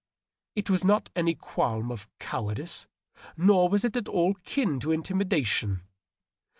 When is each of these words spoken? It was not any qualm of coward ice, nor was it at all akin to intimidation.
It 0.55 0.67
was 0.67 0.83
not 0.83 1.11
any 1.15 1.35
qualm 1.35 1.91
of 1.91 2.09
coward 2.17 2.59
ice, 2.59 2.87
nor 3.37 3.69
was 3.69 3.85
it 3.85 3.95
at 3.95 4.07
all 4.09 4.31
akin 4.31 4.79
to 4.79 4.91
intimidation. 4.91 5.83